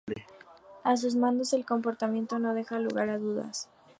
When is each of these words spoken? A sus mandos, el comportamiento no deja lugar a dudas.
A 0.83 0.97
sus 0.97 1.15
mandos, 1.15 1.53
el 1.53 1.63
comportamiento 1.63 2.39
no 2.39 2.55
deja 2.55 2.79
lugar 2.79 3.09
a 3.09 3.19
dudas. 3.19 3.69